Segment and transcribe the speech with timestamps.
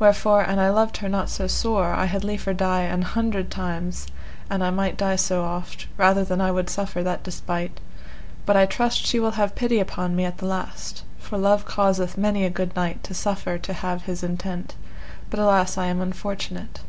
[0.00, 4.08] Wherefore an I loved her not so sore, I had liefer die an hundred times,
[4.50, 7.78] an I might die so oft, rather than I would suffer that despite;
[8.44, 12.18] but I trust she will have pity upon me at the last, for love causeth
[12.18, 14.70] many a good knight to suffer to have his entent,
[15.30, 16.80] but alas I am unfortunate.